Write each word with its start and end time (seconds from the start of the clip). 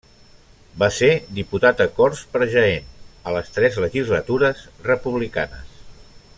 Va 0.83 0.87
ser 0.99 1.09
diputat 1.39 1.83
a 1.85 1.87
Corts 1.99 2.23
per 2.33 2.47
Jaén 2.55 2.89
a 3.29 3.35
les 3.37 3.55
tres 3.59 3.79
legislatures 3.87 4.67
republicanes. 4.91 5.81